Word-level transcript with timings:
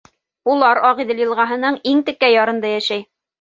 Улар 0.53 0.79
Ағиҙел 0.89 1.21
йылғаһының 1.25 1.77
иң 1.93 2.01
текә 2.09 2.31
ярында 2.37 2.73
йәшәй. 2.79 3.07